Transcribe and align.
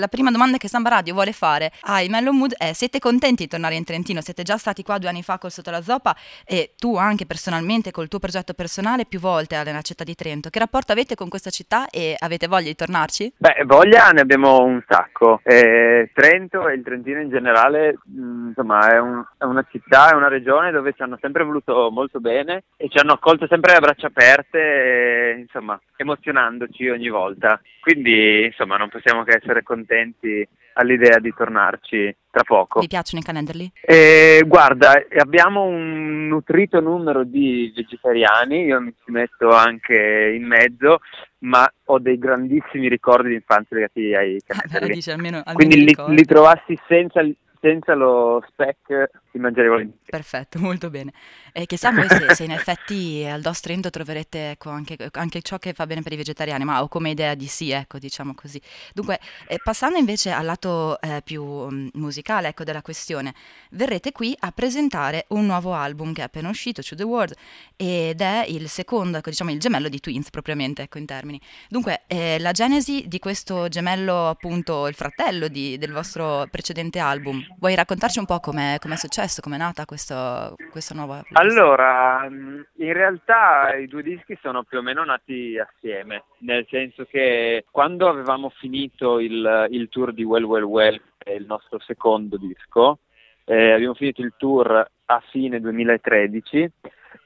La 0.00 0.08
prima 0.08 0.30
domanda 0.30 0.56
che 0.56 0.66
Samba 0.66 0.88
Radio 0.88 1.12
vuole 1.12 1.32
fare 1.32 1.70
ai 1.82 2.08
Mellow 2.08 2.32
Mood 2.32 2.54
è 2.56 2.72
siete 2.72 2.98
contenti 2.98 3.42
di 3.42 3.48
tornare 3.50 3.74
in 3.74 3.84
Trentino? 3.84 4.22
Siete 4.22 4.42
già 4.42 4.56
stati 4.56 4.82
qua 4.82 4.96
due 4.96 5.10
anni 5.10 5.22
fa 5.22 5.36
col 5.36 5.50
Sotto 5.50 5.70
la 5.70 5.82
Zoppa 5.82 6.16
e 6.46 6.72
tu 6.78 6.96
anche 6.96 7.26
personalmente 7.26 7.90
col 7.90 8.08
tuo 8.08 8.18
progetto 8.18 8.54
personale 8.54 9.04
più 9.04 9.20
volte 9.20 9.56
alla 9.56 9.82
città 9.82 10.02
di 10.02 10.14
Trento. 10.14 10.48
Che 10.48 10.58
rapporto 10.58 10.92
avete 10.92 11.14
con 11.16 11.28
questa 11.28 11.50
città 11.50 11.90
e 11.90 12.16
avete 12.18 12.46
voglia 12.46 12.68
di 12.68 12.74
tornarci? 12.74 13.34
Beh, 13.36 13.64
voglia 13.66 14.08
ne 14.08 14.22
abbiamo 14.22 14.62
un 14.62 14.82
sacco. 14.88 15.42
Eh, 15.42 16.10
Trento 16.14 16.66
e 16.66 16.76
il 16.76 16.82
Trentino 16.82 17.20
in 17.20 17.28
generale, 17.28 17.98
mm, 18.08 18.48
insomma, 18.48 18.90
è, 18.90 18.98
un, 18.98 19.22
è, 19.36 19.44
una 19.44 19.66
città, 19.70 20.12
è 20.12 20.14
una 20.14 20.28
regione 20.28 20.70
dove 20.70 20.94
ci 20.94 21.02
hanno 21.02 21.18
sempre 21.20 21.44
voluto 21.44 21.90
molto 21.90 22.20
bene 22.20 22.64
e 22.78 22.88
ci 22.88 22.96
hanno 22.96 23.12
accolto 23.12 23.46
sempre 23.50 23.74
a 23.74 23.80
braccia 23.80 24.06
aperte, 24.06 24.58
e, 24.58 25.46
insomma, 25.52 25.80
emozionandoci 25.96 26.88
ogni 26.88 27.08
volta. 27.08 27.60
Quindi, 27.80 28.44
insomma, 28.44 28.76
non 28.76 28.88
possiamo 28.88 29.24
che 29.24 29.38
essere 29.42 29.62
contenti 29.62 30.46
all'idea 30.74 31.18
di 31.18 31.32
tornarci 31.36 32.16
tra 32.30 32.44
poco. 32.44 32.80
Vi 32.80 32.86
piacciono 32.86 33.20
i 33.20 33.24
calendarli? 33.24 33.72
Eh, 33.80 34.42
guarda, 34.46 35.02
abbiamo 35.18 35.64
un 35.64 36.28
nutrito 36.28 36.80
numero 36.80 37.24
di 37.24 37.72
vegetariani, 37.74 38.62
io 38.62 38.80
mi 38.80 38.94
ci 39.04 39.10
metto 39.10 39.50
anche 39.50 40.32
in 40.34 40.46
mezzo, 40.46 41.00
ma 41.38 41.70
ho 41.86 41.98
dei 41.98 42.18
grandissimi 42.18 42.88
ricordi 42.88 43.28
di 43.28 43.34
infanzia 43.34 43.76
legati 43.76 44.14
ai 44.14 44.40
calendarli. 44.46 44.94
Dice, 44.94 45.12
almeno, 45.12 45.42
almeno 45.44 45.54
Quindi 45.54 45.84
li, 45.84 46.14
li, 46.14 46.24
trovassi 46.24 46.78
senza, 46.86 47.20
senza 47.60 47.94
lo 47.94 48.42
spec 48.48 49.10
ti 49.30 49.38
mangerei 49.38 49.68
volentieri. 49.68 50.00
Perfetto, 50.04 50.58
molto 50.58 50.90
bene. 50.90 51.12
E 51.52 51.66
chissà 51.66 51.92
poi 51.92 52.08
se, 52.08 52.34
se, 52.34 52.44
in 52.44 52.52
effetti 52.52 53.24
al 53.24 53.40
DOS 53.40 53.60
Trento 53.60 53.90
troverete 53.90 54.50
ecco, 54.50 54.70
anche, 54.70 54.96
anche, 55.12 55.42
ciò 55.42 55.58
che 55.58 55.72
fa 55.72 55.86
bene 55.86 56.02
per 56.02 56.12
i 56.12 56.16
vegetariani, 56.16 56.64
ma 56.64 56.82
ho 56.82 56.88
come 56.88 57.10
idea 57.10 57.34
di 57.34 57.46
sì, 57.46 57.70
ecco, 57.70 57.98
diciamo 57.98 58.34
così. 58.34 58.60
Dunque, 58.94 59.20
eh, 59.46 59.60
passando 59.62 59.98
invece 59.98 60.30
al 60.30 60.44
lato 60.44 61.00
eh, 61.00 61.20
più 61.22 61.44
um, 61.44 61.90
musicale 61.94 62.48
ecco, 62.48 62.64
della 62.64 62.82
questione, 62.82 63.34
verrete 63.70 64.12
qui 64.12 64.34
a 64.40 64.50
presentare 64.52 65.26
un 65.28 65.44
nuovo 65.44 65.74
album 65.74 66.12
che 66.12 66.22
è 66.22 66.24
appena 66.24 66.48
uscito, 66.48 66.82
To 66.82 66.94
The 66.94 67.02
World, 67.02 67.34
ed 67.76 68.20
è 68.20 68.44
il 68.48 68.68
secondo, 68.68 69.18
ecco, 69.18 69.30
diciamo 69.30 69.50
il 69.50 69.60
gemello 69.60 69.88
di 69.88 70.00
Twins 70.00 70.30
propriamente, 70.30 70.82
ecco, 70.82 70.98
in 70.98 71.06
termini. 71.06 71.40
Dunque, 71.68 72.02
eh, 72.06 72.38
la 72.38 72.52
genesi 72.52 73.06
di 73.06 73.18
questo 73.18 73.68
gemello, 73.68 74.28
appunto, 74.28 74.86
il 74.86 74.94
fratello 74.94 75.48
di, 75.48 75.76
del 75.78 75.92
vostro 75.92 76.46
precedente 76.50 76.98
album, 76.98 77.44
vuoi 77.60 77.74
raccontarci 77.74 78.18
un 78.18 78.24
po' 78.24 78.40
come 78.40 78.78
è 78.80 78.96
successo? 78.96 79.40
Come 79.42 79.56
è 79.56 79.58
nata 79.58 79.84
questa, 79.84 80.52
questa 80.70 80.94
nuova 80.94 81.22
playlist? 81.28 81.58
Allora, 81.58 82.26
mm, 82.28 82.60
in 82.78 82.92
realtà 82.92 83.76
i 83.76 83.86
due 83.86 84.02
dischi 84.02 84.36
sono 84.40 84.64
più 84.64 84.78
o 84.78 84.82
meno 84.82 85.04
nati 85.04 85.58
assieme, 85.58 86.24
nel 86.38 86.66
senso 86.68 87.04
che 87.04 87.66
quando 87.70 88.08
avevamo 88.08 88.48
finito 88.48 89.20
il, 89.20 89.68
il 89.70 89.88
tour 89.88 90.12
di 90.12 90.24
Well 90.24 90.44
Well 90.44 90.64
Well, 90.64 91.00
il 91.26 91.44
nostro 91.46 91.78
secondo 91.80 92.38
disco, 92.38 92.98
eh, 93.44 93.72
abbiamo 93.72 93.94
finito 93.94 94.22
il 94.22 94.32
tour 94.36 94.90
a 95.04 95.22
fine 95.30 95.60
2013 95.60 96.72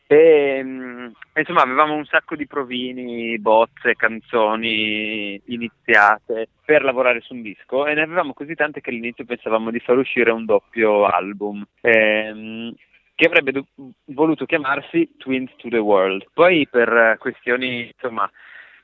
e 0.06 0.60
mm, 0.62 1.08
insomma 1.36 1.62
avevamo 1.62 1.94
un 1.94 2.04
sacco 2.04 2.36
di 2.36 2.46
provini, 2.46 3.38
bozze, 3.38 3.94
canzoni 3.96 5.40
iniziate 5.46 6.48
per 6.64 6.84
lavorare 6.84 7.20
su 7.20 7.34
un 7.34 7.42
disco 7.42 7.86
e 7.86 7.94
ne 7.94 8.02
avevamo 8.02 8.34
così 8.34 8.54
tante 8.54 8.80
che 8.80 8.90
all'inizio 8.90 9.24
pensavamo 9.24 9.70
di 9.70 9.80
far 9.80 9.96
uscire 9.96 10.30
un 10.30 10.44
doppio 10.44 11.06
album. 11.06 11.64
Ehm, 11.80 12.74
che 13.14 13.26
avrebbe 13.26 13.52
do- 13.52 13.66
voluto 14.06 14.44
chiamarsi 14.44 15.14
Twins 15.16 15.54
to 15.56 15.68
the 15.68 15.78
World. 15.78 16.26
Poi 16.32 16.66
per 16.68 17.16
questioni 17.18 17.92
insomma 17.94 18.28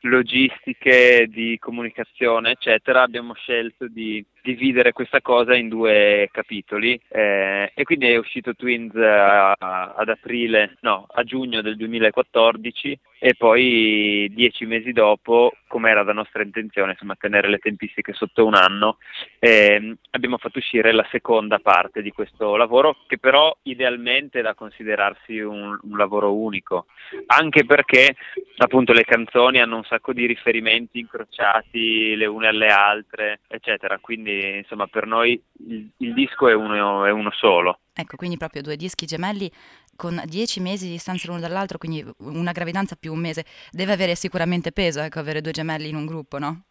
logistiche, 0.00 1.26
di 1.28 1.58
comunicazione, 1.58 2.52
eccetera, 2.52 3.02
abbiamo 3.02 3.34
scelto 3.34 3.86
di 3.88 4.24
dividere 4.42 4.92
questa 4.92 5.20
cosa 5.20 5.54
in 5.54 5.68
due 5.68 6.28
capitoli 6.32 6.98
eh, 7.08 7.70
e 7.74 7.84
quindi 7.84 8.06
è 8.06 8.16
uscito 8.16 8.54
Twins 8.54 8.94
a, 8.94 9.52
a, 9.52 9.94
ad 9.96 10.08
aprile, 10.08 10.76
no, 10.80 11.06
a 11.10 11.22
giugno 11.24 11.60
del 11.60 11.76
2014 11.76 12.98
e 13.20 13.34
poi 13.36 14.28
dieci 14.32 14.66
mesi 14.66 14.92
dopo, 14.92 15.52
come 15.68 15.90
era 15.90 16.02
la 16.02 16.12
nostra 16.12 16.42
intenzione, 16.42 16.92
insomma, 16.92 17.14
tenere 17.14 17.48
le 17.48 17.58
tempistiche 17.58 18.12
sotto 18.12 18.44
un 18.44 18.54
anno, 18.54 18.98
eh, 19.38 19.96
abbiamo 20.10 20.38
fatto 20.38 20.58
uscire 20.58 20.92
la 20.92 21.06
seconda 21.10 21.58
parte 21.58 22.02
di 22.02 22.10
questo 22.10 22.56
lavoro 22.56 22.96
che 23.06 23.18
però 23.18 23.56
idealmente 23.62 24.40
è 24.40 24.42
da 24.42 24.54
considerarsi 24.54 25.38
un, 25.38 25.78
un 25.80 25.96
lavoro 25.96 26.34
unico, 26.34 26.86
anche 27.26 27.64
perché 27.64 28.16
appunto 28.56 28.92
le 28.92 29.04
canzoni 29.04 29.60
hanno 29.60 29.76
un 29.76 29.84
sacco 29.84 30.12
di 30.12 30.26
riferimenti 30.26 30.98
incrociati 30.98 32.16
le 32.16 32.26
une 32.26 32.48
alle 32.48 32.68
altre, 32.68 33.40
eccetera, 33.46 33.98
quindi 33.98 34.30
quindi 34.30 34.58
insomma 34.58 34.86
per 34.86 35.06
noi 35.06 35.40
il, 35.68 35.90
il 35.98 36.14
disco 36.14 36.48
è 36.48 36.54
uno, 36.54 37.04
è 37.04 37.10
uno 37.10 37.30
solo. 37.32 37.79
Ecco, 38.00 38.16
quindi 38.16 38.36
proprio 38.36 38.62
due 38.62 38.76
dischi 38.76 39.06
gemelli 39.06 39.50
con 39.96 40.20
dieci 40.24 40.60
mesi 40.60 40.86
di 40.86 40.92
distanza 40.92 41.28
l'uno 41.28 41.40
dall'altro, 41.40 41.78
quindi 41.78 42.04
una 42.18 42.52
gravidanza 42.52 42.96
più 42.96 43.12
un 43.12 43.20
mese, 43.20 43.44
deve 43.70 43.92
avere 43.92 44.14
sicuramente 44.14 44.72
peso, 44.72 45.00
ecco, 45.00 45.18
avere 45.18 45.42
due 45.42 45.52
gemelli 45.52 45.88
in 45.88 45.96
un 45.96 46.06
gruppo, 46.06 46.38
no? 46.38 46.62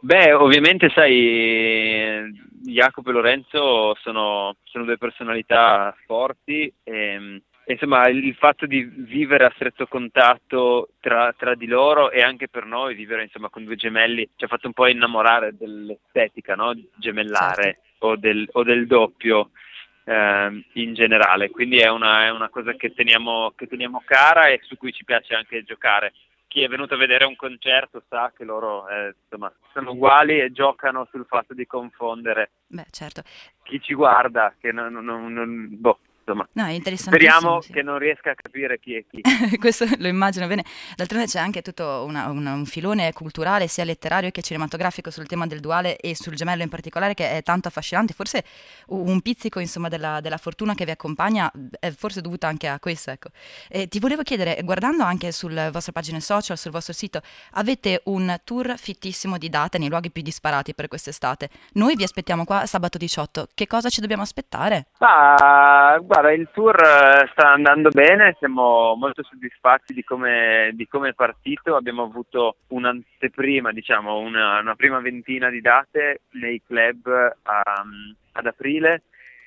Beh, 0.00 0.32
ovviamente 0.32 0.88
sai, 0.94 2.32
Jacopo 2.62 3.10
e 3.10 3.12
Lorenzo 3.12 3.94
sono, 4.00 4.56
sono 4.64 4.84
due 4.84 4.96
personalità 4.96 5.94
forti 6.06 6.72
e 6.82 7.42
insomma 7.72 8.08
il 8.08 8.34
fatto 8.34 8.66
di 8.66 8.82
vivere 8.82 9.44
a 9.44 9.52
stretto 9.54 9.86
contatto 9.86 10.90
tra, 11.00 11.32
tra, 11.36 11.54
di 11.54 11.66
loro 11.66 12.10
e 12.10 12.22
anche 12.22 12.48
per 12.48 12.64
noi 12.64 12.94
vivere 12.94 13.24
insomma 13.24 13.48
con 13.48 13.64
due 13.64 13.76
gemelli 13.76 14.28
ci 14.36 14.44
ha 14.44 14.48
fatto 14.48 14.66
un 14.66 14.72
po' 14.72 14.86
innamorare 14.86 15.56
dell'estetica 15.56 16.54
no? 16.54 16.74
gemellare 16.96 17.62
certo. 17.62 18.06
o, 18.06 18.16
del, 18.16 18.48
o, 18.52 18.62
del, 18.62 18.86
doppio 18.86 19.50
eh, 20.10 20.64
in 20.72 20.94
generale. 20.94 21.50
Quindi 21.50 21.78
è 21.78 21.88
una, 21.88 22.24
è 22.24 22.30
una 22.30 22.48
cosa 22.48 22.72
che 22.72 22.92
teniamo, 22.92 23.52
che 23.54 23.68
teniamo, 23.68 24.02
cara 24.04 24.48
e 24.48 24.60
su 24.64 24.76
cui 24.76 24.92
ci 24.92 25.04
piace 25.04 25.34
anche 25.34 25.62
giocare. 25.62 26.12
Chi 26.48 26.62
è 26.62 26.68
venuto 26.68 26.94
a 26.94 26.96
vedere 26.96 27.24
un 27.26 27.36
concerto 27.36 28.02
sa 28.08 28.32
che 28.36 28.42
loro 28.42 28.88
eh, 28.88 29.14
insomma, 29.22 29.52
sono 29.72 29.92
uguali 29.92 30.40
e 30.40 30.50
giocano 30.50 31.06
sul 31.12 31.24
fatto 31.28 31.54
di 31.54 31.64
confondere. 31.64 32.50
Beh, 32.66 32.86
certo. 32.90 33.22
chi 33.62 33.80
ci 33.80 33.94
guarda 33.94 34.52
che 34.58 34.72
non, 34.72 34.92
non, 34.92 35.32
non 35.32 35.68
boh, 35.78 36.00
insomma. 36.30 36.48
No. 36.52 36.96
Speriamo 36.96 37.60
sì. 37.60 37.72
che 37.72 37.82
non 37.82 37.98
riesca 37.98 38.30
a 38.30 38.34
capire 38.34 38.78
chi 38.78 38.94
è 38.94 39.04
chi. 39.08 39.22
Questo 39.58 39.86
lo 39.98 40.08
immagino 40.08 40.46
bene. 40.46 40.64
D'altronde 40.96 41.26
c'è 41.26 41.38
anche 41.38 41.62
tutto 41.62 42.04
una, 42.06 42.28
una, 42.28 42.52
un 42.52 42.64
filone 42.64 43.12
culturale, 43.12 43.66
sia 43.66 43.84
letterario 43.84 44.30
che 44.30 44.42
cinematografico, 44.42 45.10
sul 45.10 45.26
tema 45.26 45.46
del 45.46 45.60
duale 45.60 45.96
e 45.96 46.14
sul 46.14 46.34
gemello 46.34 46.62
in 46.62 46.68
particolare, 46.68 47.14
che 47.14 47.30
è 47.36 47.42
tanto 47.42 47.68
affascinante. 47.68 48.14
Forse 48.14 48.44
un 48.88 49.20
pizzico, 49.20 49.58
insomma, 49.58 49.88
della, 49.88 50.20
della 50.20 50.36
fortuna 50.36 50.74
che 50.74 50.84
vi 50.84 50.90
accompagna 50.90 51.50
è 51.78 51.90
forse 51.90 52.20
dovuta 52.20 52.46
anche 52.48 52.68
a 52.68 52.78
questo, 52.78 53.10
ecco. 53.10 53.28
E 53.68 53.88
ti 53.88 53.98
volevo 53.98 54.22
chiedere, 54.22 54.60
guardando 54.62 55.02
anche 55.02 55.32
sulle 55.32 55.70
vostre 55.70 55.92
pagine 55.92 56.20
social, 56.20 56.56
sul 56.56 56.70
vostro 56.70 56.92
sito, 56.92 57.20
avete 57.52 58.02
un 58.04 58.38
tour 58.44 58.74
fittissimo 58.76 59.38
di 59.38 59.48
date 59.48 59.78
nei 59.78 59.88
luoghi 59.88 60.10
più 60.10 60.22
disparati 60.22 60.74
per 60.74 60.88
quest'estate. 60.88 61.48
Noi 61.74 61.96
vi 61.96 62.04
aspettiamo 62.04 62.44
qua 62.44 62.66
sabato 62.66 62.98
18. 62.98 63.48
Che 63.54 63.66
cosa 63.66 63.88
ci 63.88 64.00
dobbiamo 64.00 64.22
aspettare? 64.22 64.86
Ah, 64.98 65.98
guarda, 66.02 66.19
Guarda, 66.20 66.38
il 66.38 66.50
tour 66.52 66.76
eh, 66.78 67.28
sta 67.32 67.50
andando 67.52 67.88
bene, 67.88 68.36
siamo 68.38 68.94
molto 68.94 69.22
soddisfatti 69.22 69.94
di 69.94 70.04
come, 70.04 70.70
di 70.74 70.86
come 70.86 71.08
è 71.08 71.14
partito, 71.14 71.76
abbiamo 71.76 72.02
avuto 72.02 72.56
un'anteprima, 72.68 73.72
diciamo, 73.72 74.18
una, 74.18 74.58
una, 74.60 74.74
prima 74.74 75.00
ventina 75.00 75.48
di 75.48 75.62
date 75.62 76.20
nei 76.32 76.60
club 76.66 77.06
um, 77.06 78.14
ad 78.32 78.46
aprile. 78.46 79.04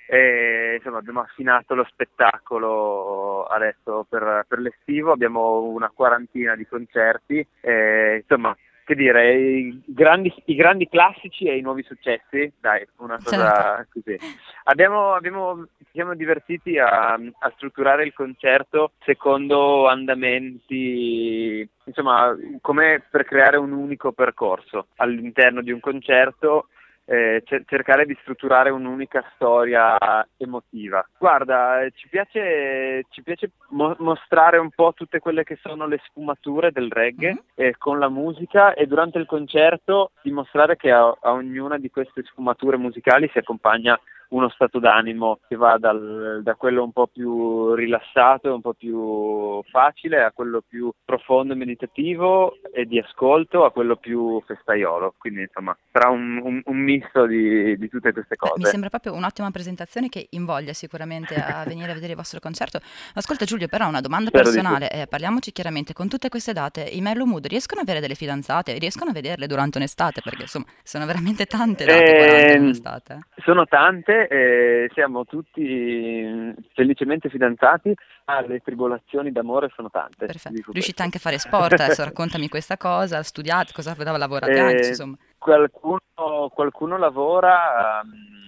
E 0.07 0.75
insomma 0.77 0.97
abbiamo 0.97 1.21
affinato 1.21 1.75
lo 1.75 1.85
spettacolo 1.85 3.45
adesso 3.45 4.07
per, 4.09 4.43
per 4.47 4.57
l'estivo, 4.57 5.11
abbiamo 5.11 5.61
una 5.61 5.91
quarantina 5.93 6.55
di 6.55 6.65
concerti 6.65 7.45
e 7.61 8.17
insomma 8.21 8.55
che 8.85 8.95
dire, 8.95 9.35
i 9.35 9.83
grandi, 9.85 10.33
i 10.45 10.55
grandi, 10.55 10.87
classici 10.89 11.45
e 11.45 11.57
i 11.57 11.61
nuovi 11.61 11.83
successi, 11.83 12.51
dai, 12.59 12.85
una 12.97 13.17
cosa 13.23 13.85
certo. 13.85 13.99
così. 14.01 14.17
Abbiamo, 14.65 15.13
abbiamo, 15.13 15.65
ci 15.77 15.85
siamo 15.91 16.15
divertiti 16.15 16.77
a, 16.77 17.13
a, 17.13 17.53
strutturare 17.55 18.03
il 18.03 18.13
concerto 18.13 18.91
secondo 19.03 19.87
andamenti, 19.87 21.67
insomma, 21.85 22.35
come 22.61 23.03
per 23.09 23.25
creare 23.25 23.57
un 23.57 23.71
unico 23.71 24.11
percorso 24.11 24.87
all'interno 24.97 25.61
di 25.61 25.71
un 25.71 25.79
concerto 25.79 26.67
eh, 27.05 27.43
cercare 27.65 28.05
di 28.05 28.17
strutturare 28.21 28.69
un'unica 28.69 29.23
storia 29.35 29.97
emotiva. 30.37 31.05
Guarda, 31.17 31.85
ci 31.93 32.07
piace, 32.07 33.05
ci 33.09 33.21
piace 33.21 33.51
mo- 33.69 33.95
mostrare 33.99 34.57
un 34.57 34.69
po' 34.69 34.93
tutte 34.93 35.19
quelle 35.19 35.43
che 35.43 35.57
sono 35.61 35.85
le 35.85 35.99
sfumature 36.05 36.71
del 36.71 36.91
reggae 36.91 37.33
mm-hmm. 37.33 37.43
eh, 37.55 37.75
con 37.77 37.99
la 37.99 38.09
musica 38.09 38.73
e 38.73 38.87
durante 38.87 39.17
il 39.17 39.25
concerto 39.25 40.11
dimostrare 40.21 40.75
che 40.75 40.91
a, 40.91 41.15
a 41.21 41.31
ognuna 41.31 41.77
di 41.77 41.89
queste 41.89 42.23
sfumature 42.23 42.77
musicali 42.77 43.29
si 43.31 43.37
accompagna 43.37 43.99
uno 44.33 44.49
stato 44.49 44.79
d'animo 44.79 45.39
che 45.47 45.55
va 45.55 45.77
dal, 45.77 46.41
da 46.43 46.55
quello 46.55 46.83
un 46.83 46.91
po' 46.91 47.07
più 47.07 47.73
rilassato, 47.75 48.53
un 48.53 48.61
po' 48.61 48.73
più 48.73 49.61
facile, 49.69 50.23
a 50.23 50.31
quello 50.31 50.63
più 50.67 50.91
profondo 51.05 51.53
e 51.53 51.55
meditativo 51.55 52.57
e 52.73 52.85
di 52.85 52.99
ascolto, 52.99 53.63
a 53.63 53.71
quello 53.71 53.95
più 53.95 54.41
festaiolo. 54.45 55.15
Quindi 55.17 55.41
insomma 55.41 55.77
sarà 55.91 56.09
un, 56.09 56.39
un, 56.43 56.61
un 56.65 56.77
misto 56.77 57.25
di, 57.25 57.77
di, 57.77 57.89
tutte 57.89 58.11
queste 58.11 58.35
cose. 58.35 58.53
Mi 58.57 58.65
sembra 58.65 58.89
proprio 58.89 59.13
un'ottima 59.13 59.51
presentazione 59.51 60.09
che 60.09 60.27
invoglia 60.31 60.73
sicuramente 60.73 61.35
a 61.35 61.63
venire 61.67 61.91
a 61.91 61.93
vedere 61.93 62.11
il 62.13 62.17
vostro 62.17 62.39
concerto. 62.39 62.79
Ascolta 63.13 63.45
Giulio, 63.45 63.67
però 63.67 63.87
una 63.87 64.01
domanda 64.01 64.29
Spero 64.29 64.45
personale, 64.45 64.89
eh, 64.89 65.07
parliamoci 65.07 65.51
chiaramente, 65.51 65.93
con 65.93 66.07
tutte 66.07 66.29
queste 66.29 66.53
date 66.53 66.81
i 66.81 67.01
Mellow 67.01 67.25
Mood 67.25 67.45
riescono 67.45 67.81
ad 67.81 67.87
avere 67.87 68.01
delle 68.01 68.15
fidanzate? 68.15 68.77
Riescono 68.79 69.11
a 69.11 69.13
vederle 69.13 69.45
durante 69.45 69.77
un'estate? 69.77 70.21
Perché 70.23 70.43
insomma 70.43 70.65
sono 70.81 71.05
veramente 71.05 71.45
tante 71.45 71.85
date 71.85 72.53
eh, 72.53 72.57
in 72.57 72.69
estate. 72.69 73.27
Sono 73.43 73.65
tante, 73.65 74.22
eh, 74.27 74.89
siamo 74.93 75.25
tutti 75.25 76.53
felicemente 76.73 77.29
fidanzati, 77.29 77.93
ma 78.25 78.41
le 78.41 78.59
tribolazioni 78.59 79.31
d'amore 79.31 79.71
sono 79.75 79.89
tante. 79.89 80.25
Perfetto. 80.25 80.71
Riuscite 80.71 81.01
anche 81.03 81.17
a 81.17 81.21
fare 81.21 81.37
sport? 81.37 81.79
Adesso 81.79 82.03
raccontami 82.05 82.49
questa 82.49 82.77
cosa, 82.77 83.23
studiate, 83.23 83.73
cosa 83.73 83.95
lavorate 84.17 84.59
anche, 84.59 84.87
insomma. 84.87 85.17
Qualcuno, 85.37 86.49
qualcuno 86.53 86.97
lavora... 86.97 88.01
Um, 88.03 88.41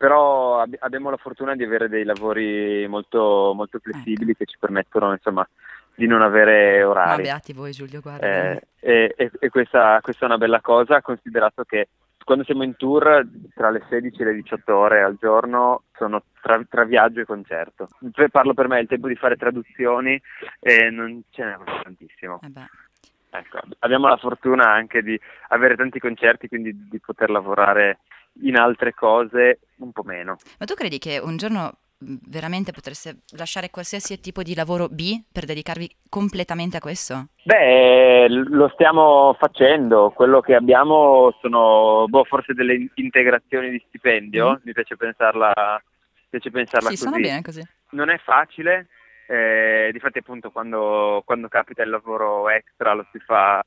però 0.00 0.60
ab- 0.60 0.78
abbiamo 0.78 1.10
la 1.10 1.18
fortuna 1.18 1.54
di 1.54 1.62
avere 1.62 1.86
dei 1.90 2.04
lavori 2.04 2.86
molto, 2.88 3.52
molto 3.54 3.78
flessibili 3.80 4.30
ecco. 4.30 4.38
che 4.38 4.46
ci 4.46 4.56
permettono 4.58 5.12
insomma, 5.12 5.46
di 5.94 6.06
non 6.06 6.22
avere 6.22 6.82
orari. 6.82 7.16
Ma 7.16 7.22
beati 7.22 7.52
voi 7.52 7.72
Giulio, 7.72 8.00
guarda. 8.00 8.26
Eh, 8.26 8.62
e, 8.80 9.14
e, 9.14 9.30
e 9.38 9.48
questa, 9.50 9.98
questa, 10.00 10.24
è 10.24 10.28
una 10.28 10.38
bella 10.38 10.62
cosa, 10.62 11.02
considerato 11.02 11.64
che 11.64 11.88
quando 12.24 12.44
siamo 12.44 12.62
in 12.62 12.76
tour 12.76 13.26
tra 13.54 13.70
le 13.70 13.82
16 13.88 14.20
e 14.20 14.24
le 14.24 14.34
18 14.34 14.76
ore 14.76 15.02
al 15.02 15.16
giorno 15.18 15.84
sono 15.94 16.22
tra, 16.40 16.62
tra 16.68 16.84
viaggio 16.84 17.20
e 17.20 17.24
concerto. 17.24 17.88
Parlo 18.30 18.54
per 18.54 18.68
me, 18.68 18.80
il 18.80 18.88
tempo 18.88 19.08
di 19.08 19.16
fare 19.16 19.36
traduzioni 19.36 20.20
e 20.60 20.90
non 20.90 21.22
ce 21.30 21.44
n'è 21.44 21.56
tantissimo. 21.82 22.40
Eh 22.42 22.88
ecco, 23.30 23.60
abbiamo 23.80 24.08
la 24.08 24.16
fortuna 24.16 24.70
anche 24.70 25.02
di 25.02 25.18
avere 25.48 25.76
tanti 25.76 25.98
concerti, 25.98 26.48
quindi 26.48 26.88
di 26.88 27.00
poter 27.00 27.30
lavorare 27.30 28.00
in 28.42 28.56
altre 28.56 28.94
cose 28.94 29.60
un 29.76 29.92
po' 29.92 30.02
meno. 30.02 30.36
Ma 30.58 30.66
tu 30.66 30.74
credi 30.74 30.98
che 30.98 31.18
un 31.22 31.36
giorno 31.36 31.78
veramente 32.00 32.72
potreste 32.72 33.18
lasciare 33.36 33.70
qualsiasi 33.70 34.20
tipo 34.20 34.42
di 34.42 34.54
lavoro 34.54 34.88
B 34.88 35.22
per 35.30 35.44
dedicarvi 35.44 35.96
completamente 36.08 36.76
a 36.76 36.80
questo? 36.80 37.28
Beh, 37.44 38.28
lo 38.28 38.68
stiamo 38.72 39.36
facendo, 39.38 40.10
quello 40.14 40.40
che 40.40 40.54
abbiamo 40.54 41.36
sono 41.40 42.04
boh, 42.06 42.24
forse 42.24 42.54
delle 42.54 42.90
integrazioni 42.94 43.70
di 43.70 43.82
stipendio, 43.88 44.52
mm. 44.52 44.54
mi 44.62 44.72
piace 44.72 44.96
pensarla, 44.96 45.52
mi 45.54 46.26
piace 46.30 46.50
pensarla 46.50 46.88
sì, 46.88 46.94
così. 46.94 47.02
Suona 47.02 47.18
bene 47.18 47.42
così. 47.42 47.62
Non 47.90 48.08
è 48.08 48.18
facile, 48.18 48.88
eh, 49.26 49.90
difatti 49.92 50.18
appunto 50.18 50.50
quando, 50.50 51.22
quando, 51.24 51.48
capita 51.48 51.82
il 51.82 51.90
lavoro 51.90 52.48
extra 52.48 52.94
lo 52.94 53.06
si 53.12 53.18
fa, 53.18 53.62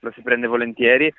lo 0.00 0.12
si 0.12 0.22
prende 0.22 0.46
volentieri, 0.46 1.12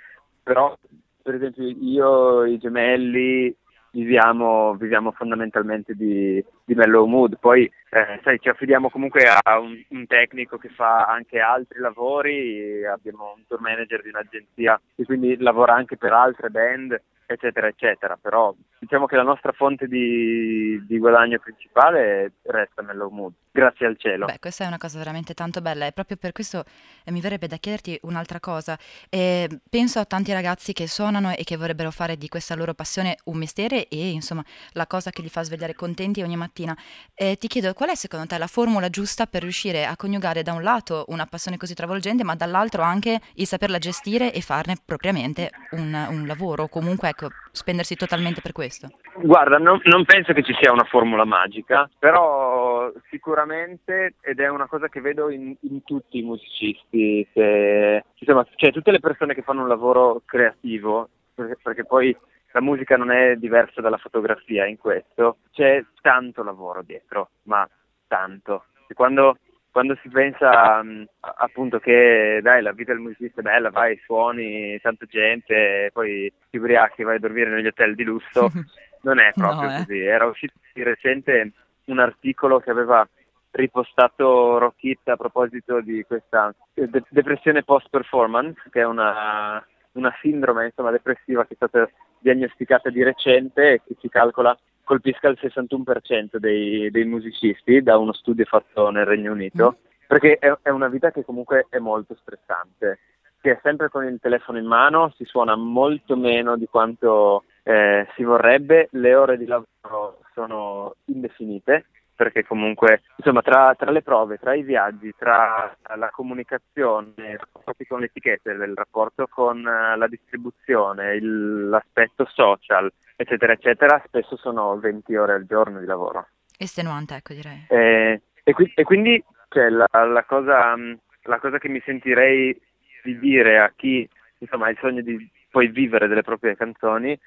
però 0.43 0.77
per 1.21 1.35
esempio 1.35 1.63
io, 1.63 2.45
i 2.45 2.57
gemelli, 2.57 3.55
viviamo, 3.95 4.75
viviamo 4.75 5.11
fondamentalmente 5.11 5.93
di, 5.95 6.43
di, 6.63 6.75
mellow 6.75 7.05
mood. 7.05 7.37
Poi 7.39 7.63
eh, 7.63 8.19
sai, 8.23 8.39
ci 8.39 8.49
affidiamo 8.49 8.89
comunque 8.89 9.23
a 9.27 9.59
un, 9.59 9.81
un, 9.89 10.05
tecnico 10.05 10.57
che 10.57 10.69
fa 10.69 11.05
anche 11.05 11.39
altri 11.39 11.79
lavori, 11.79 12.85
abbiamo 12.85 13.33
un 13.35 13.43
tour 13.47 13.61
manager 13.61 14.01
di 14.01 14.09
un'agenzia 14.09 14.79
che 14.95 15.05
quindi 15.05 15.37
lavora 15.37 15.73
anche 15.73 15.95
per 15.95 16.11
altre 16.11 16.49
band 16.49 17.01
eccetera, 17.25 17.67
eccetera. 17.67 18.17
Però 18.21 18.53
diciamo 18.79 19.05
che 19.05 19.15
la 19.15 19.23
nostra 19.23 19.51
fonte 19.51 19.87
di, 19.87 20.83
di 20.85 20.97
guadagno 20.97 21.39
principale 21.39 22.33
resta 22.43 22.81
Mellow 22.81 23.09
Mood, 23.09 23.33
grazie 23.51 23.85
al 23.85 23.97
cielo. 23.97 24.25
Beh, 24.25 24.39
questa 24.39 24.63
è 24.63 24.67
una 24.67 24.77
cosa 24.77 24.97
veramente 24.97 25.33
tanto 25.33 25.61
bella 25.61 25.87
e 25.87 25.91
proprio 25.91 26.17
per 26.17 26.31
questo 26.31 26.63
eh, 27.03 27.11
mi 27.11 27.21
verrebbe 27.21 27.47
da 27.47 27.57
chiederti 27.57 27.99
un'altra 28.03 28.39
cosa. 28.39 28.77
Eh, 29.09 29.47
penso 29.69 29.99
a 29.99 30.05
tanti 30.05 30.33
ragazzi 30.33 30.73
che 30.73 30.87
suonano 30.87 31.31
e 31.31 31.43
che 31.43 31.57
vorrebbero 31.57 31.91
fare 31.91 32.17
di 32.17 32.27
questa 32.27 32.55
loro 32.55 32.73
passione 32.73 33.17
un 33.25 33.37
mestiere 33.37 33.87
e 33.87 34.09
insomma 34.09 34.43
la 34.73 34.85
cosa 34.85 35.09
che 35.09 35.21
li 35.21 35.29
fa 35.29 35.43
svegliare 35.43 35.73
contenti 35.73 36.21
ogni 36.21 36.35
mattina. 36.35 36.77
Eh, 37.13 37.37
ti 37.37 37.47
chiedo 37.47 37.73
qual 37.73 37.89
è 37.89 37.95
secondo 37.95 38.27
te 38.27 38.37
la 38.37 38.47
formula 38.47 38.89
giusta 38.89 39.25
per 39.25 39.41
riuscire 39.41 39.85
a 39.85 39.95
coniugare 39.95 40.43
da 40.43 40.53
un 40.53 40.61
lato 40.61 41.05
una 41.07 41.25
passione 41.25 41.57
così 41.57 41.73
travolgente 41.73 42.23
ma 42.23 42.35
dall'altro 42.35 42.83
anche 42.83 43.19
il 43.35 43.47
saperla 43.47 43.77
gestire 43.79 44.33
e 44.33 44.41
farne 44.41 44.75
propriamente 44.83 45.49
un, 45.71 46.07
un 46.09 46.27
lavoro, 46.27 46.67
comunque 46.67 47.07
ecco, 47.15 47.29
spendersi 47.51 47.95
totalmente 47.95 48.41
per 48.41 48.51
questo? 48.51 48.89
Guarda, 49.15 49.57
non, 49.57 49.79
non, 49.85 50.03
penso 50.03 50.33
che 50.33 50.43
ci 50.43 50.53
sia 50.59 50.71
una 50.71 50.83
formula 50.83 51.23
magica, 51.23 51.89
però 51.97 52.91
sicuramente, 53.09 54.15
ed 54.21 54.39
è 54.39 54.49
una 54.49 54.67
cosa 54.67 54.89
che 54.89 54.99
vedo 54.99 55.29
in, 55.29 55.55
in 55.61 55.83
tutti 55.83 56.19
i 56.19 56.23
musicisti, 56.23 57.27
che, 57.31 58.03
insomma, 58.13 58.45
cioè 58.55 58.71
tutte 58.71 58.91
le 58.91 58.99
persone 58.99 59.33
che 59.33 59.41
fanno 59.41 59.61
un 59.61 59.69
lavoro 59.69 60.21
creativo, 60.25 61.09
perché, 61.33 61.57
perché 61.63 61.85
poi 61.85 62.15
la 62.51 62.61
musica 62.61 62.97
non 62.97 63.11
è 63.11 63.35
diversa 63.35 63.81
dalla 63.81 63.97
fotografia 63.97 64.65
in 64.65 64.77
questo, 64.77 65.37
c'è 65.51 65.83
tanto 66.01 66.43
lavoro 66.43 66.83
dietro, 66.83 67.29
ma 67.43 67.67
tanto. 68.07 68.65
E 68.87 68.93
quando 68.93 69.37
quando 69.75 69.97
si 70.01 70.07
pensa 70.07 70.79
um, 70.81 71.05
appunto 71.19 71.79
che 71.79 72.39
dai 72.41 72.61
la 72.61 72.71
vita 72.71 72.93
del 72.93 73.01
musicista 73.01 73.41
è 73.41 73.43
bella, 73.43 73.71
vai, 73.71 73.99
suoni, 74.05 74.79
tanta 74.79 75.05
gente, 75.05 75.89
poi 75.91 76.31
ti 76.49 76.55
ubriachi, 76.55 77.03
vai 77.03 77.17
a 77.17 77.19
dormire 77.19 77.49
negli 77.49 77.67
hotel 77.67 77.93
di 77.93 78.05
lusso, 78.05 78.49
non 79.03 79.19
è 79.19 79.33
proprio 79.33 79.67
no, 79.67 79.75
eh. 79.75 79.77
così. 79.79 79.99
Era 79.99 80.27
uscito 80.27 80.53
di 80.71 80.81
recente 80.81 81.51
un 81.87 81.99
articolo 81.99 82.61
che 82.61 82.69
aveva 82.69 83.05
ripostato 83.51 84.59
Rockit 84.59 85.09
a 85.09 85.17
proposito 85.17 85.81
di 85.81 86.05
questa 86.07 86.55
de- 86.73 87.03
depressione 87.09 87.63
post-performance, 87.63 88.69
che 88.71 88.79
è 88.79 88.85
una, 88.85 89.61
una 89.91 90.15
sindrome 90.21 90.67
insomma, 90.67 90.91
depressiva 90.91 91.45
che 91.45 91.51
è 91.51 91.55
stata 91.57 91.89
diagnosticata 92.19 92.89
di 92.89 93.03
recente 93.03 93.73
e 93.73 93.81
che 93.85 93.97
si 93.99 94.07
calcola 94.07 94.57
colpisca 94.85 95.27
il 95.27 95.37
61% 95.41 96.37
dei, 96.37 96.89
dei, 96.89 97.03
musicisti 97.03 97.81
da 97.81 97.97
uno 97.97 98.13
studio 98.13 98.45
fatto 98.45 98.89
nel 98.89 99.05
Regno 99.05 99.33
Unito, 99.33 99.77
mm. 99.77 99.85
perché 100.07 100.37
è, 100.37 100.55
è, 100.61 100.69
una 100.69 100.87
vita 100.87 101.11
che 101.11 101.25
comunque 101.25 101.67
è 101.69 101.79
molto 101.79 102.15
stressante. 102.21 102.99
Si 103.41 103.49
è 103.49 103.59
sempre 103.61 103.89
con 103.89 104.05
il 104.05 104.19
telefono 104.21 104.57
in 104.57 104.65
mano, 104.65 105.13
si 105.17 105.25
suona 105.25 105.55
molto 105.55 106.15
meno 106.15 106.55
di 106.55 106.67
quanto 106.67 107.43
eh, 107.63 108.07
si 108.15 108.23
vorrebbe, 108.23 108.87
le 108.91 109.13
ore 109.13 109.37
di 109.37 109.45
lavoro 109.45 110.19
sono 110.33 110.95
indefinite 111.05 111.85
perché 112.15 112.45
comunque 112.45 113.01
insomma 113.17 113.41
tra, 113.41 113.75
tra, 113.77 113.91
le 113.91 114.01
prove, 114.01 114.37
tra 114.37 114.53
i 114.53 114.63
viaggi, 114.63 115.13
tra 115.17 115.75
la 115.95 116.09
comunicazione, 116.09 117.13
i 117.17 117.37
rapporti 117.37 117.85
con 117.85 117.99
le 117.99 118.05
etichette, 118.05 118.51
il 118.51 118.73
rapporto 118.73 119.27
con 119.27 119.59
uh, 119.59 119.97
la 119.97 120.07
distribuzione, 120.07 121.15
il, 121.15 121.69
l'aspetto 121.69 122.25
social, 122.25 122.91
eccetera, 123.15 123.53
eccetera, 123.53 124.01
spesso 124.05 124.37
sono 124.37 124.77
20 124.79 125.15
ore 125.15 125.33
al 125.33 125.45
giorno 125.45 125.79
di 125.79 125.85
lavoro. 125.85 126.27
Estenuante, 126.57 127.15
ecco 127.15 127.33
direi. 127.33 127.65
Eh, 127.67 128.21
e, 128.43 128.53
qui, 128.53 128.71
e, 128.75 128.83
quindi 128.83 129.21
cioè, 129.49 129.69
la, 129.69 129.87
la, 129.91 130.23
cosa, 130.25 130.75
la, 131.23 131.39
cosa, 131.39 131.57
che 131.57 131.67
mi 131.67 131.81
sentirei 131.83 132.59
di 133.03 133.19
dire 133.19 133.59
a 133.59 133.71
chi 133.75 134.07
insomma, 134.37 134.67
ha 134.67 134.69
il 134.69 134.77
sogno 134.79 135.01
di 135.01 135.29
poi 135.51 135.67
vivere 135.67 136.07
delle 136.07 136.23
proprie 136.23 136.55
canzoni 136.55 137.17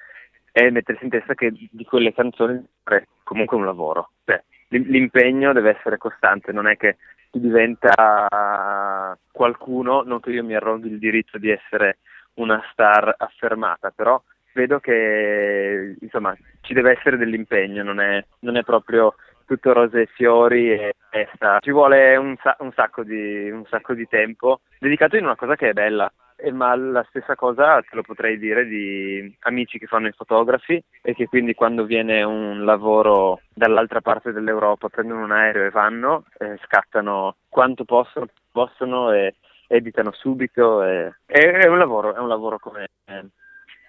è 0.51 0.69
mettersi 0.69 1.03
in 1.03 1.09
testa 1.09 1.35
che 1.35 1.51
di 1.51 1.85
quelle 1.85 2.13
canzoni 2.13 2.63
è 2.83 3.03
comunque 3.23 3.57
un 3.57 3.65
lavoro. 3.65 4.11
Cioè, 4.25 4.43
l'impegno 4.69 5.53
deve 5.53 5.77
essere 5.77 5.97
costante, 5.97 6.51
non 6.51 6.67
è 6.67 6.77
che 6.77 6.97
si 7.31 7.39
diventa 7.39 9.17
qualcuno, 9.31 10.01
non 10.03 10.19
che 10.19 10.31
io 10.31 10.43
mi 10.43 10.55
arroghi 10.55 10.89
il 10.89 10.99
diritto 10.99 11.37
di 11.37 11.49
essere 11.49 11.99
una 12.35 12.61
star 12.71 13.13
affermata, 13.17 13.91
però 13.91 14.21
vedo 14.53 14.79
che 14.79 15.95
insomma 15.99 16.35
ci 16.61 16.73
deve 16.73 16.91
essere 16.91 17.17
dell'impegno, 17.17 17.83
non 17.83 17.99
è, 17.99 18.23
non 18.39 18.57
è 18.57 18.63
proprio 18.63 19.15
tutto 19.45 19.73
rose 19.73 20.01
e 20.01 20.09
fiori 20.13 20.71
e 20.71 20.93
festa. 21.09 21.57
Ci 21.59 21.71
vuole 21.71 22.15
un, 22.17 22.35
sa- 22.41 22.55
un, 22.59 22.71
sacco 22.73 23.03
di, 23.03 23.49
un, 23.49 23.65
sacco 23.67 23.93
di, 23.93 24.07
tempo 24.07 24.61
dedicato 24.77 25.17
in 25.17 25.23
una 25.25 25.35
cosa 25.35 25.55
che 25.55 25.69
è 25.69 25.73
bella. 25.73 26.11
E, 26.41 26.51
ma 26.51 26.73
la 26.75 27.05
stessa 27.09 27.35
cosa 27.35 27.81
te 27.81 27.95
lo 27.95 28.01
potrei 28.01 28.37
dire 28.37 28.65
di 28.65 29.35
amici 29.41 29.77
che 29.77 29.87
fanno 29.87 30.07
i 30.07 30.13
fotografi 30.13 30.81
e 31.01 31.13
che 31.13 31.27
quindi 31.27 31.53
quando 31.53 31.83
viene 31.83 32.23
un 32.23 32.63
lavoro 32.63 33.41
dall'altra 33.53 33.99
parte 33.99 34.31
dell'Europa 34.31 34.87
prendono 34.87 35.23
un 35.23 35.31
aereo 35.31 35.65
e 35.65 35.69
vanno, 35.69 36.25
e 36.37 36.57
scattano 36.63 37.35
quanto 37.49 37.83
possono, 37.83 38.27
possono 38.51 39.11
e 39.11 39.35
editano 39.67 40.11
subito. 40.13 40.81
E, 40.83 41.13
è, 41.25 41.67
un 41.67 41.77
lavoro, 41.77 42.15
è 42.15 42.19
un 42.19 42.29
lavoro 42.29 42.57
come, 42.57 42.89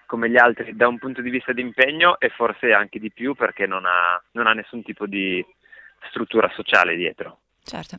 come 0.06 0.28
gli 0.28 0.36
altri 0.36 0.74
da 0.74 0.88
un 0.88 0.98
punto 0.98 1.22
di 1.22 1.30
vista 1.30 1.52
di 1.52 1.60
impegno 1.60 2.18
e 2.18 2.30
forse 2.30 2.72
anche 2.72 2.98
di 2.98 3.12
più 3.12 3.34
perché 3.34 3.66
non 3.66 3.84
ha, 3.86 4.20
non 4.32 4.48
ha 4.48 4.52
nessun 4.52 4.82
tipo 4.82 5.06
di 5.06 5.44
struttura 6.08 6.50
sociale 6.54 6.96
dietro. 6.96 7.38
Certo. 7.62 7.98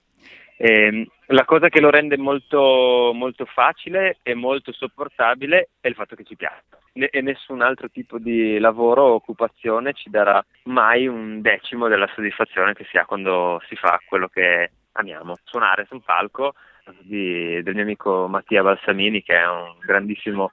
E, 0.63 1.07
la 1.25 1.43
cosa 1.43 1.69
che 1.69 1.81
lo 1.81 1.89
rende 1.89 2.17
molto, 2.17 3.11
molto 3.15 3.45
facile 3.45 4.19
e 4.21 4.35
molto 4.35 4.71
sopportabile 4.71 5.69
è 5.81 5.87
il 5.87 5.95
fatto 5.95 6.15
che 6.15 6.23
ci 6.23 6.35
piace 6.35 6.61
e 6.93 7.21
nessun 7.21 7.61
altro 7.61 7.89
tipo 7.89 8.19
di 8.19 8.59
lavoro 8.59 9.01
o 9.03 9.13
occupazione 9.13 9.93
ci 9.93 10.11
darà 10.11 10.43
mai 10.65 11.07
un 11.07 11.41
decimo 11.41 11.87
della 11.87 12.07
soddisfazione 12.13 12.73
che 12.73 12.85
si 12.91 12.97
ha 12.97 13.05
quando 13.05 13.59
si 13.69 13.75
fa 13.75 13.99
quello 14.05 14.27
che 14.27 14.71
amiamo. 14.91 15.37
Suonare 15.45 15.85
su 15.87 15.95
un 15.95 16.01
palco 16.01 16.53
di, 16.99 17.63
del 17.63 17.73
mio 17.73 17.83
amico 17.83 18.27
Mattia 18.27 18.61
Balsamini 18.61 19.23
che 19.23 19.39
è 19.39 19.47
un 19.47 19.77
grandissimo 19.79 20.51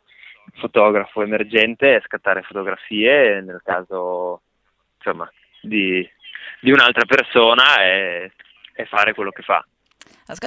fotografo 0.55 1.23
emergente 1.23 2.01
scattare 2.07 2.41
fotografie 2.43 3.43
nel 3.43 3.61
caso 3.63 4.41
insomma, 4.97 5.31
di, 5.61 6.09
di 6.61 6.71
un'altra 6.71 7.05
persona 7.05 7.83
e, 7.83 8.33
e 8.73 8.85
fare 8.87 9.13
quello 9.13 9.33
che 9.33 9.43
fa. 9.43 9.63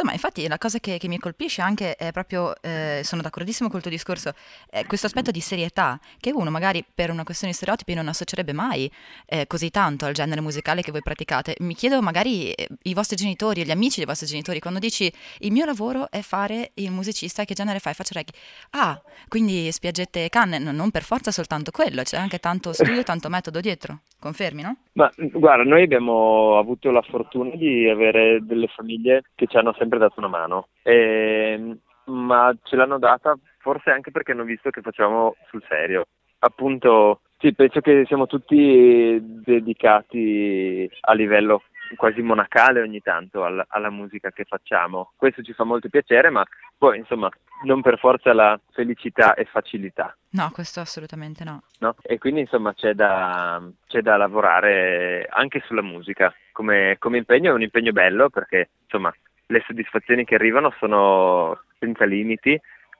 Me, 0.03 0.13
infatti, 0.13 0.47
la 0.47 0.59
cosa 0.59 0.79
che, 0.79 0.97
che 0.99 1.07
mi 1.07 1.17
colpisce 1.17 1.61
anche 1.61 1.95
è 1.95 2.11
proprio, 2.11 2.53
eh, 2.61 3.01
sono 3.03 3.21
d'accordissimo 3.23 3.67
col 3.67 3.81
tuo 3.81 3.89
discorso, 3.89 4.33
è 4.69 4.85
questo 4.85 5.07
aspetto 5.07 5.31
di 5.31 5.39
serietà, 5.39 5.99
che 6.19 6.31
uno 6.31 6.51
magari 6.51 6.85
per 6.93 7.09
una 7.09 7.23
questione 7.23 7.51
di 7.51 7.57
stereotipi 7.57 7.95
non 7.95 8.07
associerebbe 8.07 8.53
mai 8.53 8.91
eh, 9.25 9.47
così 9.47 9.71
tanto 9.71 10.05
al 10.05 10.13
genere 10.13 10.39
musicale 10.41 10.81
che 10.83 10.91
voi 10.91 11.01
praticate. 11.01 11.55
Mi 11.59 11.73
chiedo 11.73 11.99
magari 12.01 12.51
eh, 12.51 12.67
i 12.83 12.93
vostri 12.93 13.15
genitori, 13.15 13.65
gli 13.65 13.71
amici 13.71 13.97
dei 13.97 14.05
vostri 14.05 14.27
genitori, 14.27 14.59
quando 14.59 14.79
dici 14.79 15.11
il 15.39 15.51
mio 15.51 15.65
lavoro 15.65 16.11
è 16.11 16.21
fare 16.21 16.71
il 16.75 16.91
musicista, 16.91 17.43
che 17.43 17.55
genere 17.55 17.79
fai? 17.79 17.93
Faccio 17.95 18.13
reggae. 18.13 18.33
Ah, 18.71 19.01
quindi 19.27 19.71
spiaggette 19.71 20.25
e 20.25 20.29
canne, 20.29 20.59
no, 20.59 20.71
non 20.71 20.91
per 20.91 21.03
forza 21.03 21.31
soltanto 21.31 21.71
quello, 21.71 22.03
c'è 22.03 22.17
anche 22.17 22.37
tanto 22.37 22.71
studio, 22.71 23.01
tanto 23.03 23.29
metodo 23.29 23.59
dietro. 23.59 24.01
Confermi, 24.19 24.61
no? 24.61 24.75
Ma 24.93 25.11
guarda, 25.15 25.63
noi 25.63 25.81
abbiamo 25.81 26.59
avuto 26.59 26.91
la 26.91 27.01
fortuna 27.01 27.55
di 27.55 27.89
avere 27.89 28.37
delle 28.43 28.67
famiglie 28.67 29.23
che 29.33 29.47
ci 29.47 29.57
hanno 29.57 29.70
sempre 29.77 29.99
dato 29.99 30.15
una 30.17 30.27
mano, 30.27 30.67
e, 30.81 31.77
ma 32.05 32.55
ce 32.63 32.75
l'hanno 32.75 32.99
data 32.99 33.37
forse 33.59 33.91
anche 33.91 34.11
perché 34.11 34.31
hanno 34.31 34.43
visto 34.43 34.69
che 34.69 34.81
facevamo 34.81 35.35
sul 35.49 35.63
serio. 35.67 36.05
Appunto, 36.39 37.21
sì, 37.37 37.53
penso 37.53 37.79
che 37.81 38.03
siamo 38.07 38.25
tutti 38.25 39.19
dedicati 39.21 40.89
a 41.01 41.13
livello 41.13 41.63
quasi 41.95 42.21
monacale 42.21 42.81
ogni 42.81 43.01
tanto 43.01 43.43
alla, 43.43 43.65
alla, 43.69 43.89
musica 43.89 44.31
che 44.31 44.45
facciamo. 44.45 45.11
Questo 45.15 45.41
ci 45.41 45.53
fa 45.53 45.63
molto 45.63 45.89
piacere, 45.89 46.29
ma 46.29 46.43
poi 46.77 46.97
insomma 46.97 47.29
non 47.63 47.81
per 47.81 47.99
forza 47.99 48.33
la 48.33 48.59
felicità 48.71 49.33
e 49.33 49.45
facilità. 49.45 50.15
No, 50.31 50.49
questo 50.51 50.79
assolutamente 50.79 51.43
no. 51.43 51.63
no? 51.79 51.95
E 52.01 52.17
quindi 52.17 52.41
insomma 52.41 52.73
c'è 52.73 52.93
da, 52.93 53.61
c'è 53.87 54.01
da 54.01 54.17
lavorare 54.17 55.27
anche 55.29 55.61
sulla 55.65 55.81
musica. 55.83 56.33
Come, 56.51 56.95
come 56.99 57.17
impegno 57.17 57.51
è 57.51 57.53
un 57.53 57.61
impegno 57.61 57.91
bello 57.91 58.29
perché 58.29 58.69
insomma 58.83 59.13
le 59.51 59.63
soddisfazioni 59.65 60.23
che 60.23 60.35
arrivano 60.35 60.73
sono 60.79 61.61
senza 61.77 62.05
limiti, 62.05 62.59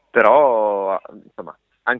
però 0.09 0.99
insomma 1.23 1.57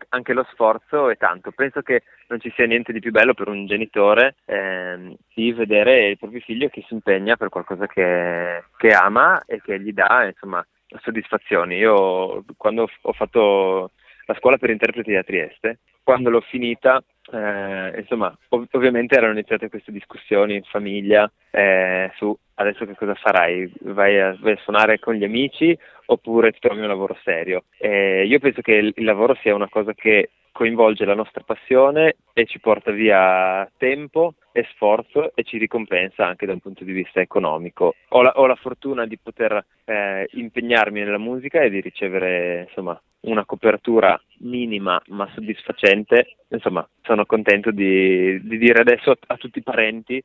anche 0.10 0.34
lo 0.34 0.46
sforzo 0.52 1.10
è 1.10 1.18
tanto. 1.18 1.52
Penso 1.52 1.82
che 1.82 2.04
non 2.28 2.40
ci 2.40 2.52
sia 2.56 2.66
niente 2.66 2.94
di 2.94 3.00
più 3.00 3.12
bello 3.12 3.34
per 3.34 3.48
un 3.48 3.66
genitore 3.66 4.36
ehm, 4.46 5.16
di 5.34 5.52
vedere 5.54 6.10
il 6.10 6.18
proprio 6.18 6.40
figlio 6.42 6.70
che 6.70 6.84
si 6.88 6.94
impegna 6.94 7.36
per 7.36 7.50
qualcosa 7.50 7.88
che, 7.88 8.64
che 8.78 8.90
ama 8.90 9.42
e 9.46 9.60
che 9.62 9.80
gli 9.80 9.92
dà 9.92 10.26
insomma, 10.26 10.66
soddisfazioni. 11.02 11.78
Io 11.78 12.44
quando 12.58 12.88
ho 13.02 13.14
fatto 13.14 13.92
la 14.32 14.38
scuola 14.38 14.58
per 14.58 14.70
interpreti 14.70 15.16
a 15.16 15.24
Trieste, 15.24 15.80
quando 16.04 16.30
l'ho 16.30 16.42
finita, 16.42 17.04
eh, 17.32 18.00
insomma, 18.00 18.36
ov- 18.50 18.68
ovviamente 18.72 19.16
erano 19.16 19.34
iniziate 19.34 19.70
queste 19.70 19.92
discussioni 19.92 20.56
in 20.56 20.64
famiglia 20.64 21.32
eh, 21.52 22.12
su 22.16 22.36
adesso 22.56 22.86
che 22.86 22.96
cosa 22.96 23.14
farai? 23.16 23.72
Vai 23.82 24.20
a, 24.20 24.36
vai 24.40 24.54
a, 24.54 24.58
suonare 24.58 25.00
con 25.00 25.16
gli 25.16 25.24
amici 25.24 25.78
oppure 26.06 26.52
ti 26.52 26.60
trovi 26.60 26.82
un 26.82 26.88
lavoro 26.88 27.18
serio? 27.24 27.66
Eh, 27.78 28.26
io 28.26 28.40
penso 28.40 28.62
che 28.62 28.74
il, 28.74 28.94
il 28.96 29.04
lavoro 29.04 29.36
sia 29.42 29.56
una 29.56 29.70
cosa 29.70 29.94
che 29.94 30.30
coinvolge 30.52 31.06
la 31.06 31.16
nostra 31.16 31.44
passione 31.46 32.18
e 32.34 32.46
ci 32.46 32.60
porta 32.60 32.92
via 32.92 33.70
tempo 33.78 34.36
e 34.52 34.68
sforzo 34.72 35.32
e 35.34 35.44
ci 35.44 35.58
ricompensa 35.58 36.26
anche 36.26 36.46
da 36.46 36.54
un 36.54 36.60
punto 36.60 36.84
di 36.84 36.92
vista 36.92 37.22
economico. 37.22 37.96
Ho 38.10 38.22
la, 38.22 38.34
ho 38.36 38.46
la 38.46 38.56
fortuna 38.56 39.06
di 39.06 39.18
poter 39.18 39.64
eh, 39.86 40.28
impegnarmi 40.32 41.00
nella 41.00 41.18
musica 41.18 41.62
e 41.62 41.70
di 41.70 41.80
ricevere 41.80 42.66
insomma, 42.68 43.00
una 43.22 43.46
copertura 43.46 44.20
minima 44.40 45.02
ma 45.08 45.30
soddisfacente. 45.34 46.36
Insomma, 46.50 46.88
sono 47.02 47.26
contento 47.26 47.72
di, 47.72 48.40
di 48.44 48.58
dire 48.58 48.82
adesso 48.82 49.12
a, 49.12 49.18
a 49.28 49.38
tutti 49.38 49.60
i 49.60 49.64
parenti 49.64 50.22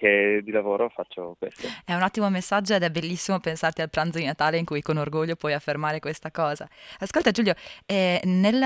che 0.00 0.40
di 0.42 0.50
lavoro 0.50 0.88
faccio 0.88 1.36
questo. 1.38 1.68
È 1.84 1.92
un 1.92 2.00
ottimo 2.00 2.30
messaggio 2.30 2.74
ed 2.74 2.82
è 2.82 2.90
bellissimo 2.90 3.38
pensarti 3.38 3.82
al 3.82 3.90
pranzo 3.90 4.16
di 4.16 4.24
Natale 4.24 4.56
in 4.56 4.64
cui 4.64 4.80
con 4.80 4.96
orgoglio 4.96 5.36
puoi 5.36 5.52
affermare 5.52 6.00
questa 6.00 6.30
cosa. 6.30 6.66
Ascolta 7.00 7.30
Giulio, 7.30 7.54
eh, 7.84 8.18
nel, 8.24 8.56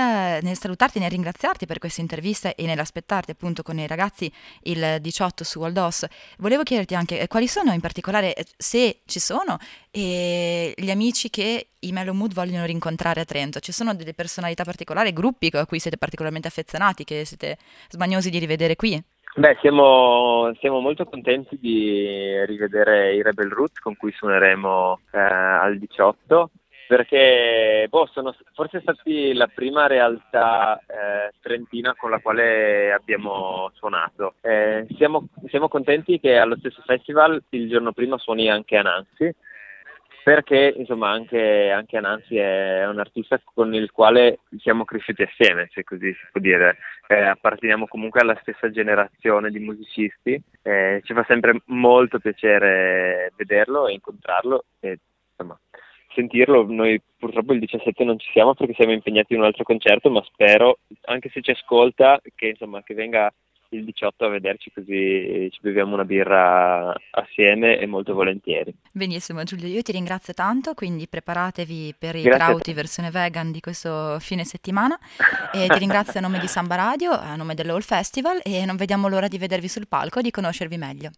nel, 0.41 0.57
salutarti, 0.57 0.97
nel 0.99 1.09
ringraziarti 1.09 1.65
per 1.65 1.79
questa 1.79 1.99
intervista 1.99 2.55
e 2.55 2.65
nell'aspettarti 2.65 3.31
appunto 3.31 3.63
con 3.63 3.77
i 3.77 3.85
ragazzi 3.85 4.31
il 4.63 4.97
18 5.01 5.43
su 5.43 5.59
Waldos, 5.59 6.05
volevo 6.37 6.63
chiederti 6.63 6.95
anche 6.95 7.19
eh, 7.19 7.27
quali 7.27 7.49
sono 7.49 7.73
in 7.73 7.81
particolare, 7.81 8.33
eh, 8.33 8.45
se 8.55 9.01
ci 9.05 9.19
sono, 9.19 9.57
eh, 9.91 10.73
gli 10.77 10.89
amici 10.89 11.29
che 11.29 11.67
i 11.79 11.91
Melo 11.91 12.13
Mood 12.13 12.33
vogliono 12.33 12.65
rincontrare 12.65 13.19
a 13.19 13.25
Trento. 13.25 13.59
Ci 13.59 13.73
sono 13.73 13.93
delle 13.93 14.13
personalità 14.13 14.63
particolari, 14.63 15.11
gruppi 15.11 15.49
a 15.51 15.65
cui 15.65 15.79
siete 15.79 15.97
particolarmente 15.97 16.47
affezionati, 16.47 17.03
che 17.03 17.25
siete 17.25 17.57
smaniosi 17.89 18.29
di 18.29 18.39
rivedere 18.39 18.77
qui? 18.77 19.03
Beh, 19.37 19.57
siamo, 19.59 20.53
siamo, 20.59 20.79
molto 20.79 21.03
contenti 21.03 21.57
di 21.59 22.45
rivedere 22.45 23.15
i 23.15 23.21
Rebel 23.21 23.49
Roots 23.49 23.79
con 23.79 23.97
cui 23.97 24.13
suoneremo 24.13 24.99
eh, 25.11 25.19
al 25.19 25.77
18 25.77 26.51
perché 26.87 27.87
boh, 27.89 28.05
sono 28.13 28.33
forse 28.53 28.79
stati 28.79 29.33
la 29.33 29.47
prima 29.47 29.87
realtà 29.87 30.79
eh, 30.79 31.33
trentina 31.41 31.93
con 31.95 32.11
la 32.11 32.19
quale 32.19 32.93
abbiamo 32.93 33.71
suonato. 33.73 34.35
Eh, 34.39 34.87
siamo, 34.95 35.27
siamo, 35.47 35.67
contenti 35.67 36.17
che 36.17 36.37
allo 36.37 36.55
stesso 36.55 36.81
festival 36.85 37.43
il 37.49 37.67
giorno 37.67 37.91
prima 37.91 38.17
suoni 38.17 38.49
anche 38.49 38.77
Anansi 38.77 39.35
perché 40.25 40.73
insomma 40.75 41.11
anche, 41.11 41.69
anche 41.69 41.97
Anansi 41.97 42.35
è 42.35 42.87
un 42.87 42.97
artista 42.97 43.39
con 43.43 43.75
il 43.75 43.91
quale 43.91 44.39
siamo 44.57 44.83
cresciuti 44.83 45.21
assieme, 45.21 45.69
se 45.71 45.83
così 45.83 46.11
si 46.13 46.25
può 46.31 46.41
dire, 46.41 46.77
eh, 47.09 47.25
apparteniamo 47.25 47.85
comunque 47.85 48.21
alla 48.21 48.35
stessa 48.41 48.71
generazione 48.71 49.51
di 49.51 49.59
musicisti, 49.59 50.41
eh, 50.63 50.99
ci 51.03 51.13
fa 51.13 51.23
sempre 51.27 51.61
molto 51.65 52.17
piacere 52.17 53.33
vederlo 53.35 53.87
e 53.87 53.93
incontrarlo 53.93 54.65
e 54.79 54.97
insomma 55.29 55.59
sentirlo, 56.15 56.65
noi 56.67 56.99
purtroppo 57.19 57.53
il 57.53 57.59
17 57.59 58.03
non 58.03 58.17
ci 58.17 58.31
siamo 58.31 58.55
perché 58.55 58.73
siamo 58.73 58.93
impegnati 58.93 59.33
in 59.33 59.41
un 59.41 59.45
altro 59.45 59.63
concerto, 59.63 60.09
ma 60.09 60.23
spero, 60.23 60.79
anche 61.03 61.29
se 61.29 61.41
ci 61.41 61.51
ascolta, 61.51 62.19
che, 62.33 62.47
insomma, 62.47 62.81
che 62.81 62.95
venga 62.95 63.31
il 63.75 63.85
18 63.85 64.25
a 64.25 64.29
vederci 64.29 64.71
così 64.73 65.49
ci 65.51 65.59
beviamo 65.61 65.93
una 65.93 66.05
birra 66.05 66.93
assieme 67.11 67.77
e 67.79 67.85
molto 67.85 68.13
volentieri. 68.13 68.73
Benissimo 68.91 69.43
Giulio, 69.43 69.67
io 69.67 69.81
ti 69.81 69.91
ringrazio 69.91 70.33
tanto, 70.33 70.73
quindi 70.73 71.07
preparatevi 71.07 71.95
per 71.97 72.15
i 72.15 72.21
Grauti 72.21 72.73
versione 72.73 73.11
vegan 73.11 73.51
di 73.51 73.59
questo 73.59 74.17
fine 74.19 74.43
settimana 74.43 74.97
e 75.53 75.67
ti 75.67 75.79
ringrazio 75.79 76.19
a 76.19 76.23
nome 76.23 76.39
di 76.39 76.47
Samba 76.47 76.75
Radio, 76.75 77.11
a 77.11 77.35
nome 77.35 77.53
dell'All 77.53 77.81
Festival 77.81 78.39
e 78.43 78.65
non 78.65 78.75
vediamo 78.75 79.07
l'ora 79.07 79.27
di 79.27 79.37
vedervi 79.37 79.67
sul 79.67 79.87
palco 79.87 80.19
e 80.19 80.23
di 80.23 80.31
conoscervi 80.31 80.77
meglio. 80.77 81.11